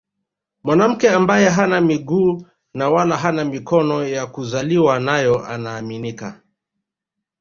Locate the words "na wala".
2.73-3.17